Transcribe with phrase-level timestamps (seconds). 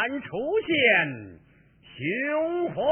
[0.00, 1.38] 难出现
[1.82, 2.86] 雄浑。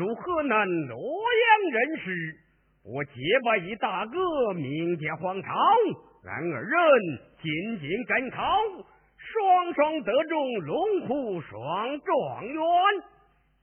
[0.00, 2.34] 家住河南洛阳人士，
[2.84, 3.12] 我结
[3.44, 5.48] 拜一大哥，名叫黄超，
[6.24, 8.42] 俺二人进京赶考，
[9.18, 12.62] 双双得中龙虎双状元。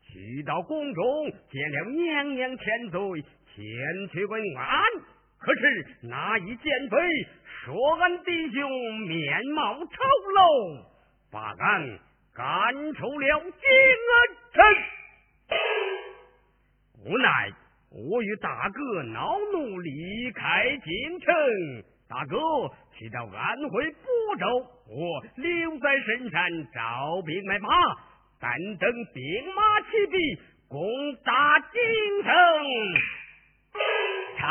[0.03, 4.83] 去到宫中见了娘娘千岁，前去问安。
[5.39, 6.97] 可是那一奸妃
[7.63, 10.83] 说俺弟兄面貌丑陋。
[11.31, 11.99] 把俺
[12.33, 13.51] 赶出了京
[14.53, 14.63] 城，
[17.07, 17.49] 无奈
[17.89, 21.33] 我与大哥恼怒离开京城，
[22.09, 22.37] 大哥
[22.97, 24.45] 去到安徽亳州，
[24.89, 27.69] 我留在深山招兵买马，
[28.41, 29.23] 但等兵
[29.55, 30.17] 马齐备，
[30.67, 30.85] 攻
[31.23, 32.31] 打京城
[34.37, 34.49] 长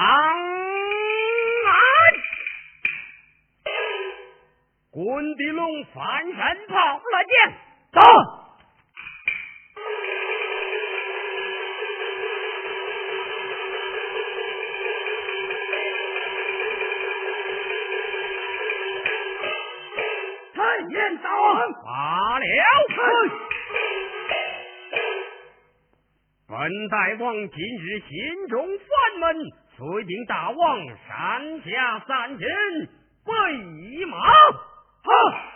[1.66, 1.76] 安。
[4.90, 6.74] 滚地龙翻山炮
[7.12, 7.34] 来见，
[7.92, 8.00] 走。
[26.48, 29.36] 本大王今日心中烦闷，
[29.76, 32.46] 遂令大王山下三军
[33.24, 34.16] 备马。
[35.02, 35.55] 好。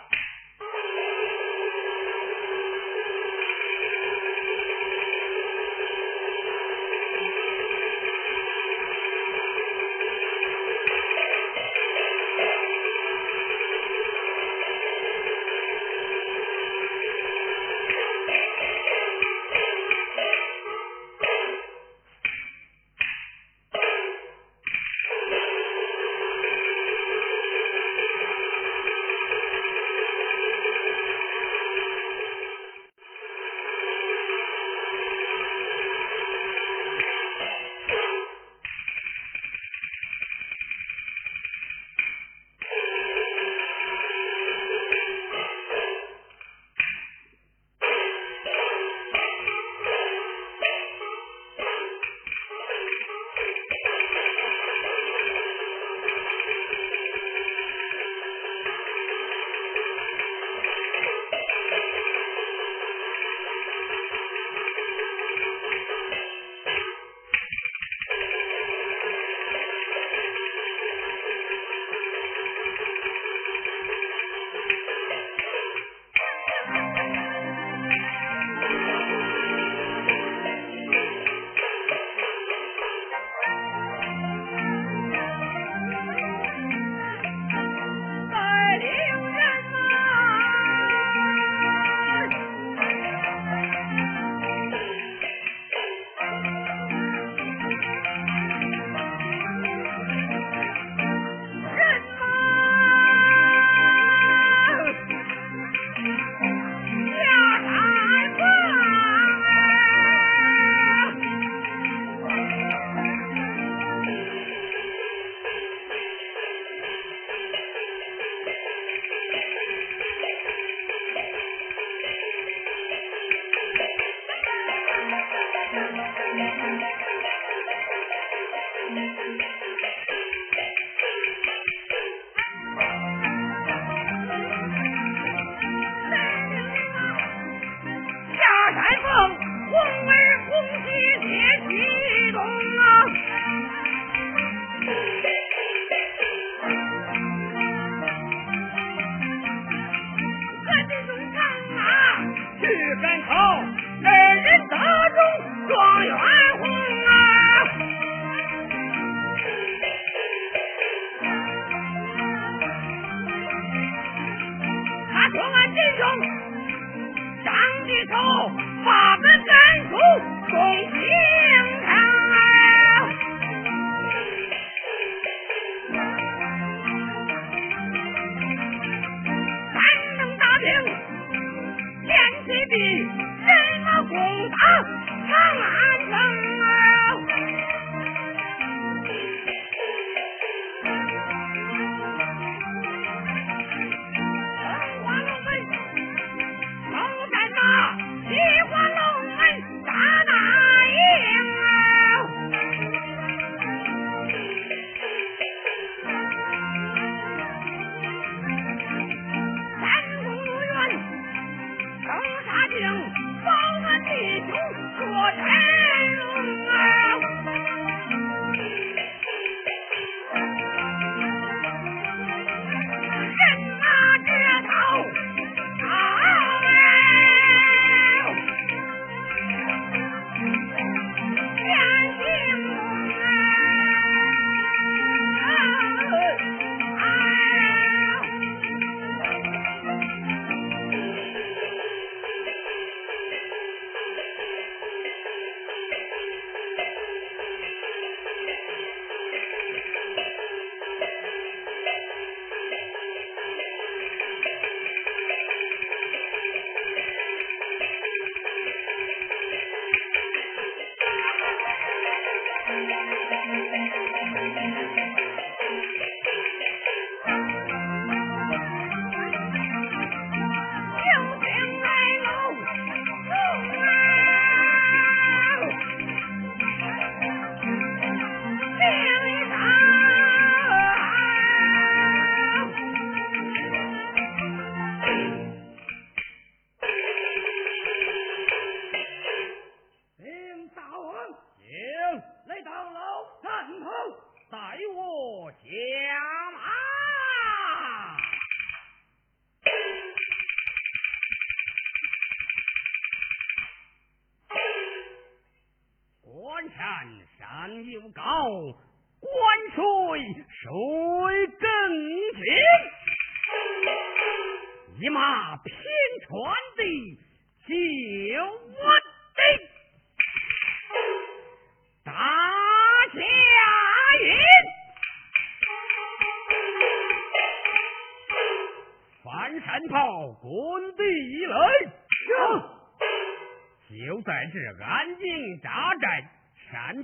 [152.77, 153.70] 去赶考，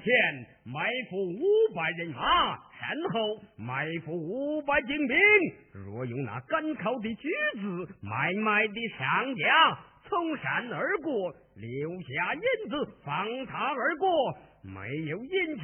[0.08, 5.18] 前埋伏五百人马，身后埋伏五百精兵。
[5.74, 14.08] 若用那赶考的举子、买卖的商家从山而过，留下银子放他而过，
[14.64, 15.64] 没有银钱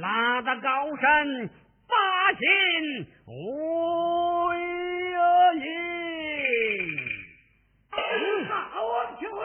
[0.00, 1.50] 拉到高山，
[1.88, 2.44] 八心
[3.26, 3.32] 为
[5.10, 5.58] 呀营。
[8.48, 9.38] 大王请回。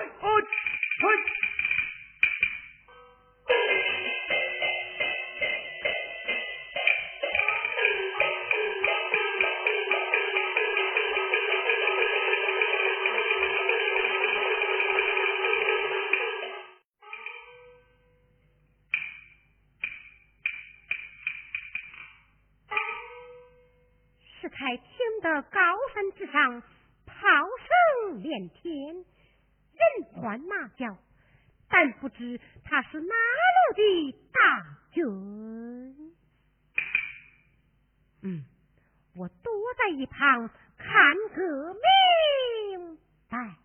[26.18, 26.62] 之上
[27.06, 27.16] 炮
[28.02, 29.06] 声连天，人
[30.14, 30.98] 欢马叫，
[31.70, 36.16] 但不知他是哪路的大军。
[38.24, 38.46] 嗯，
[39.16, 42.98] 我躲在一旁看革命。
[43.30, 43.57] 哎。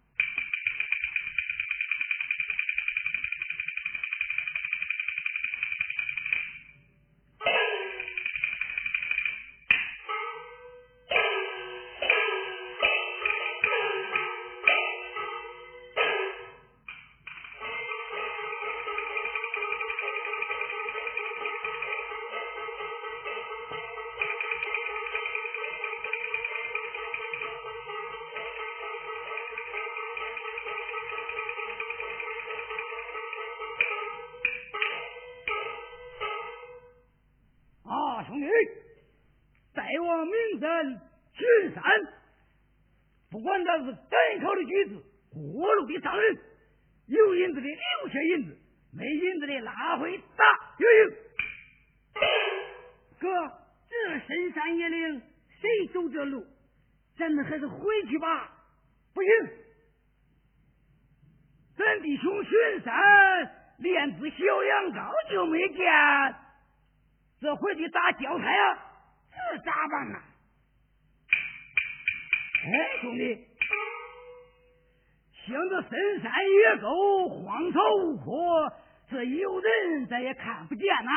[78.12, 78.72] 荒草无坡，
[79.08, 81.10] 这有人咱也看不见呐。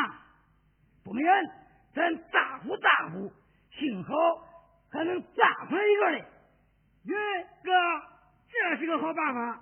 [1.04, 1.26] 不免
[1.94, 3.32] 咱咋呼咋呼，
[3.72, 4.14] 幸好
[4.92, 6.18] 还能炸出来一个来。
[6.18, 7.16] 耶，
[7.64, 7.72] 哥，
[8.50, 9.62] 这是个好办法，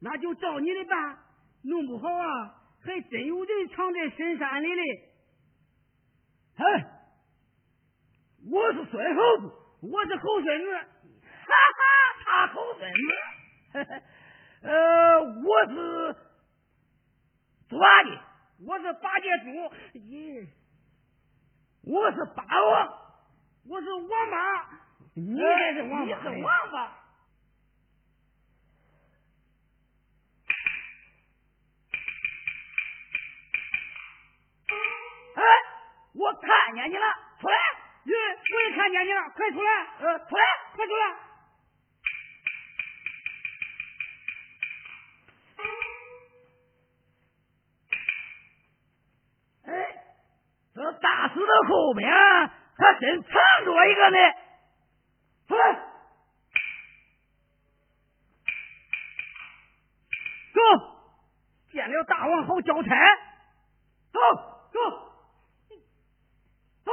[0.00, 1.18] 那就照你的办。
[1.64, 2.54] 弄不好啊，
[2.84, 4.82] 还真有人藏在深山里嘞。
[6.56, 6.86] 哎，
[8.50, 9.52] 我是孙猴子，
[9.82, 10.72] 我是猴孙子。
[11.46, 11.82] 哈哈，
[12.24, 14.02] 他猴孙子，
[14.62, 16.16] 呃，我是
[17.68, 18.18] 猪八戒，
[18.64, 19.50] 我是八戒猪，
[19.98, 20.46] 耶，
[21.82, 22.88] 我是八王，
[23.68, 24.68] 我是王八，
[25.14, 27.02] 你才是王八，你是王八。
[35.34, 35.42] 哎，
[36.14, 37.06] 我看见你了，
[37.40, 37.56] 出来！
[38.04, 38.14] 耶，
[38.54, 39.86] 我也看见你了，快出来！
[39.98, 40.44] 呃，出来，
[40.76, 41.25] 快出来！
[50.76, 53.32] 这大石头后面还真藏
[53.64, 54.18] 着一个呢。
[55.48, 55.72] 出来，
[60.52, 60.60] 走，
[61.72, 62.90] 见了大王好交差。
[64.12, 64.20] 走
[64.74, 64.80] 走
[66.84, 66.92] 走。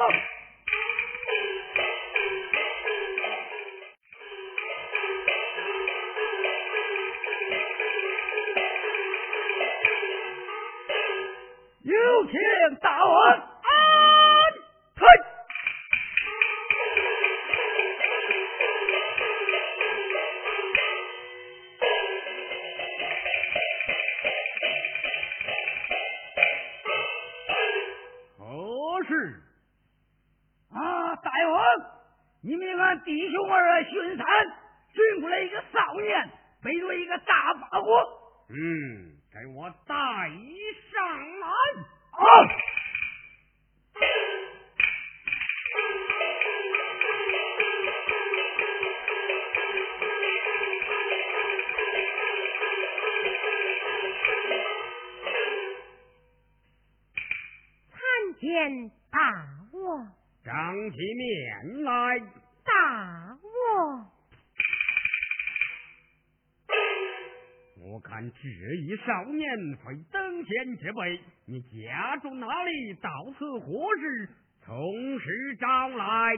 [69.24, 72.94] 少年非等闲之辈，你家住哪里？
[72.96, 74.30] 到此何事？
[74.65, 76.36] 从实招来。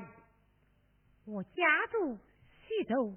[1.26, 2.16] 我家住
[2.68, 3.16] 徐州，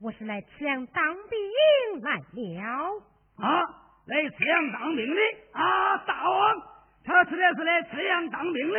[0.00, 3.02] 我是来吃粮当兵来了。
[3.38, 3.60] 啊，
[4.06, 5.98] 来吃粮当兵的啊！
[6.06, 6.62] 大王，
[7.04, 8.78] 他吃的是来吃粮当兵的。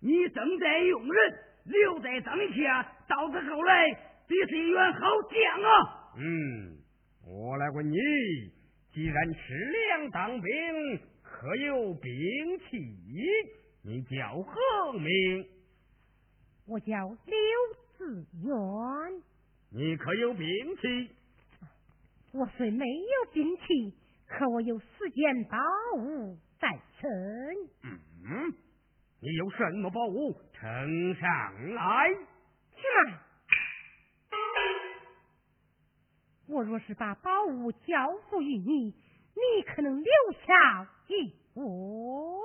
[0.00, 3.84] 你正在用人，留在当下，到此后来
[4.26, 6.12] 必是一员好将啊！
[6.16, 6.78] 嗯，
[7.26, 7.96] 我来问你，
[8.96, 12.96] 既然吃粮当兵，可有兵器？
[13.82, 15.46] 你叫何名？
[16.66, 17.14] 我叫刘
[17.98, 19.22] 子元，
[19.68, 21.10] 你可有兵器？
[22.32, 23.94] 我虽没有兵器，
[24.26, 25.58] 可我有四件宝
[25.98, 26.66] 物在
[26.98, 27.10] 身。
[27.84, 28.54] 嗯，
[29.20, 30.40] 你有什么宝物？
[30.54, 32.08] 呈上来。
[32.74, 32.82] 去
[36.48, 38.94] 我若是把宝物交付于你，
[39.34, 40.12] 你可能留
[40.46, 42.40] 下一物。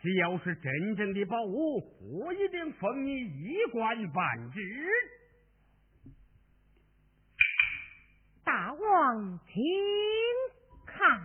[0.00, 1.82] 只要是真正的宝物，
[2.22, 4.60] 我一定封你一官半职。
[8.44, 9.62] 大王，请
[10.86, 11.20] 看。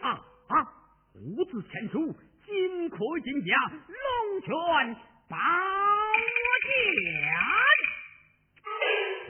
[0.00, 0.72] 啊啊！
[1.14, 2.14] 五子千书，
[2.44, 4.96] 金盔金甲，龙泉
[5.28, 5.85] 八。
[6.66, 6.72] 剑。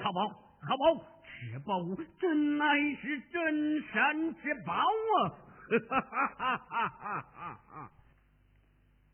[0.02, 0.82] 好宝，好宝，
[1.24, 2.64] 此宝物真乃
[3.00, 5.44] 是镇山之宝啊！
[5.88, 7.90] 哈哈哈哈哈哈！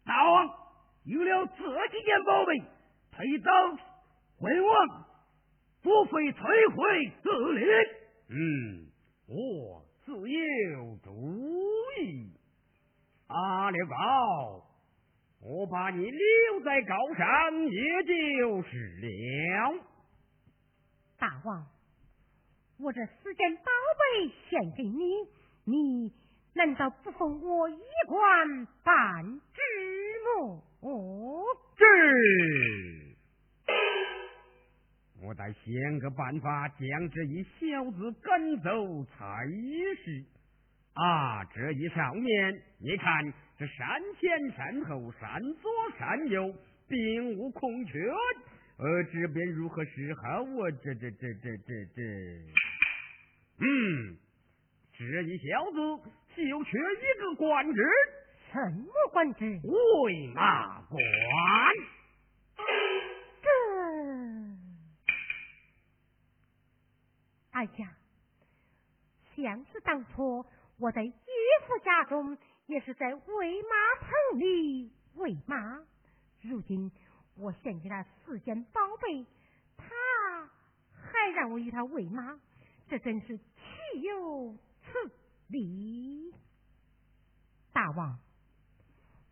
[0.04, 0.46] 大王
[1.04, 2.62] 有了这几件宝贝，
[3.10, 3.50] 推倒
[4.38, 5.06] 昏王，
[5.82, 7.64] 不费吹灰之力。
[8.28, 8.86] 嗯，
[9.28, 11.08] 我自有主
[12.00, 12.00] 意。
[13.28, 14.62] 阿里高，
[15.44, 19.74] 我把你留在高山也就是了。
[21.18, 21.66] 大王，
[22.78, 23.62] 我这四件宝
[23.98, 25.02] 贝献给你，
[25.64, 26.12] 你
[26.54, 29.60] 难道不封我一官半职
[30.24, 30.62] 吗？
[35.20, 39.46] 我得想个办法将这一小子赶走才
[40.04, 40.24] 是。
[40.94, 46.54] 啊，这一少年，你看这山前山后，山左山右，
[46.86, 47.98] 并无空缺。
[48.76, 50.42] 呃，这边如何是好？
[50.42, 52.02] 我这这这这这这，
[53.58, 54.16] 嗯，
[54.92, 55.78] 这一小子
[56.36, 57.82] 就缺一个官职，
[58.52, 59.60] 什么官职？
[59.64, 61.00] 喂马官。
[63.40, 63.48] 这，
[67.52, 67.96] 哎呀，
[69.34, 70.44] 想是当初
[70.78, 71.12] 我在岳
[71.66, 72.36] 父家中，
[72.66, 73.68] 也是在喂马
[74.00, 75.80] 棚里喂马，
[76.42, 76.90] 如今。
[77.34, 79.24] 我献给他四件宝贝，
[79.78, 79.86] 他
[80.92, 82.38] 还让我与他喂马，
[82.88, 85.10] 这真是岂有此
[85.48, 86.34] 理！
[87.72, 88.18] 大王，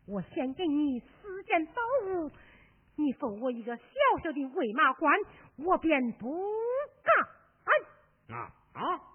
[0.07, 1.73] 我献给你四件宝
[2.07, 2.31] 物，
[2.95, 3.83] 你封我一个小
[4.23, 5.13] 小的喂马官，
[5.57, 6.43] 我便不
[7.03, 8.35] 干。
[8.35, 9.10] 啊啊！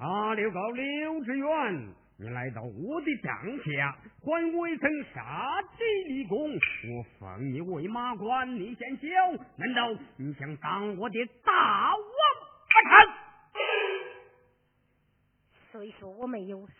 [0.00, 0.34] 啊！
[0.34, 1.94] 刘高刘志远。
[2.16, 6.50] 你来到我的帐下，还我一层杀鸡立功。
[6.52, 9.06] 我封你为马官，你嫌小？
[9.56, 13.60] 难道你想当我的大王不成？
[15.70, 16.72] 虽说我没有杀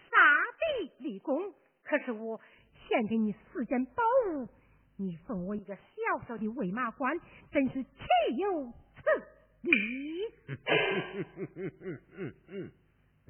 [0.78, 1.52] 敌立功，
[1.84, 2.40] 可是我
[2.88, 4.48] 献给你四件宝物，
[4.96, 5.82] 你封我一个小
[6.26, 7.18] 小的喂马官，
[7.52, 7.90] 真是岂
[8.38, 9.02] 有此
[9.60, 9.70] 理！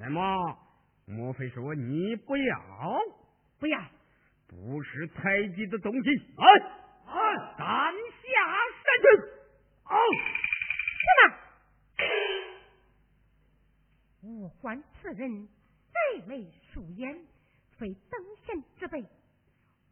[0.01, 0.57] 怎么？
[1.05, 2.99] 莫非说你不要？
[3.59, 3.79] 不要，
[4.47, 6.09] 不是太极的东西！
[6.37, 6.43] 哎
[7.05, 8.31] 哎，斩下
[8.81, 9.05] 山去！
[9.85, 9.95] 哦，
[10.97, 11.03] 什
[14.23, 14.39] 么？
[14.43, 17.15] 我观此人贼眉鼠眼，
[17.77, 19.05] 非等闲之辈，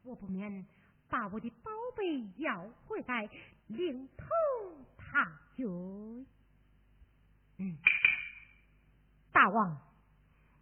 [0.03, 0.65] 我不免
[1.09, 3.29] 把我的宝贝要回来，
[3.67, 4.25] 另投
[4.97, 6.25] 他军。
[7.57, 7.77] 嗯，
[9.31, 9.88] 大王。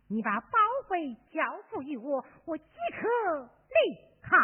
[0.09, 0.57] 你把宝
[0.89, 3.75] 贝交付于我，我即刻离
[4.21, 4.37] 开。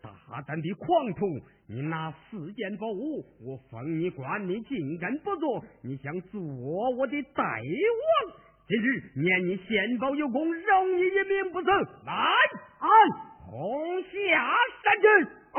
[0.00, 1.26] 大胆的狂徒，
[1.66, 5.64] 你拿四件宝物，我封你官，你竟敢不做？
[5.82, 8.34] 你想做我的大王？
[8.68, 11.72] 今日念你献宝有功，饶你一命不成。
[12.06, 12.12] 来，
[12.78, 12.88] 俺
[13.46, 15.06] 红下山去。
[15.26, 15.58] 啊，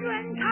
[0.00, 0.44] 顺畅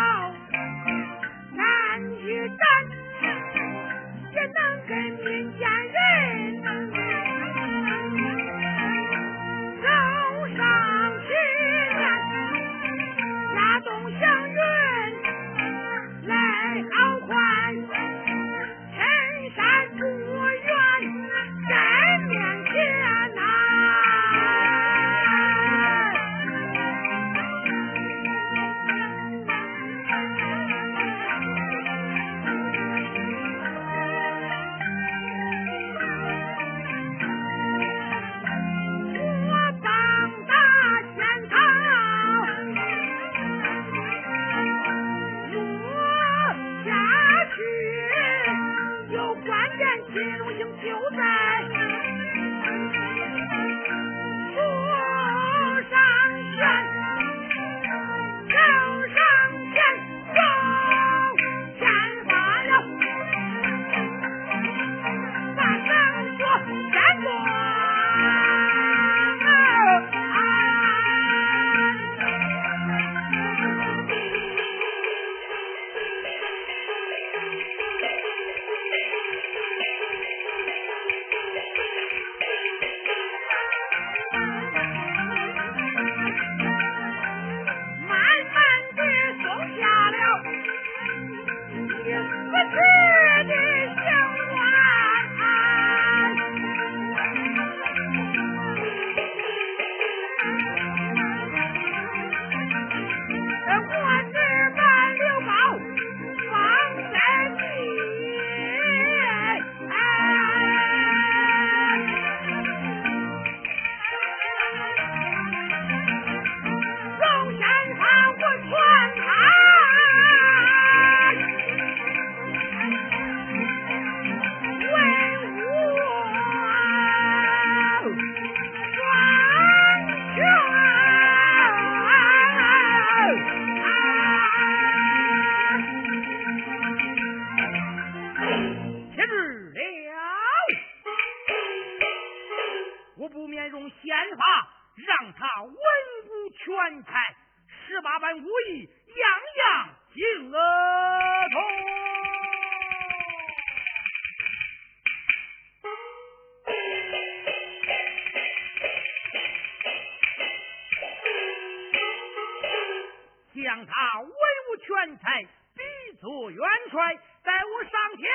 [163.62, 165.42] 将他威武全才
[165.74, 165.82] 逼
[166.20, 168.26] 作元帅，待我上前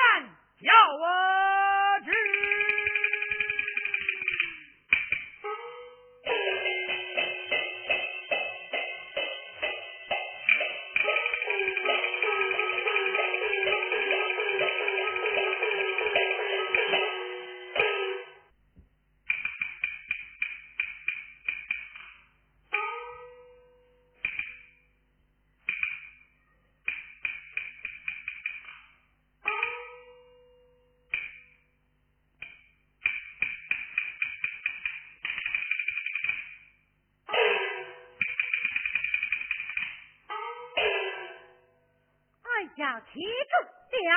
[0.60, 1.06] 叫我
[43.12, 43.20] 知。
[43.20, 44.14] 要记住了，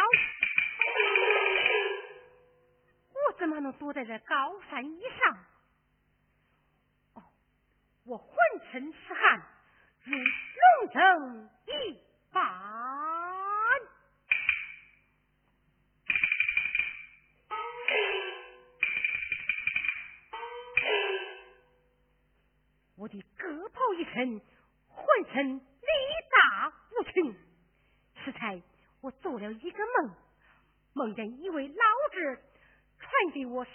[3.13, 5.44] 我怎么能躲在这高山以上？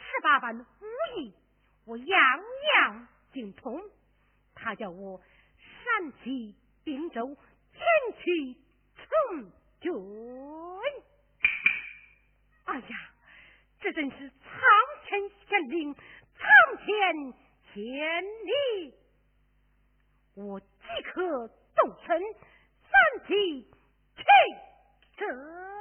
[0.00, 0.64] 十八般武
[1.16, 1.34] 艺，
[1.84, 2.42] 我样
[2.74, 3.80] 样精通。
[4.54, 5.20] 他叫我
[5.84, 7.36] 三西并州
[7.72, 7.80] 千
[8.18, 8.56] 去
[8.96, 9.92] 从军。
[12.64, 13.10] 哎呀，
[13.80, 14.60] 这真是苍
[15.06, 17.34] 天显灵，苍天
[17.72, 18.94] 显理。
[20.34, 20.66] 我即
[21.12, 22.22] 刻动身，
[22.82, 23.70] 三起
[24.16, 24.24] 去
[25.16, 25.79] 征。